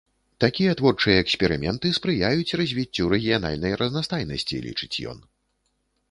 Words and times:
Такія 0.43 0.71
творчыя 0.79 1.17
эксперыменты 1.23 1.91
спрыяюць 1.97 2.55
развіццю 2.61 3.05
рэгіянальнай 3.15 3.73
разнастайнасці, 3.83 4.63
лічыць 4.65 4.97
ён. 5.13 5.17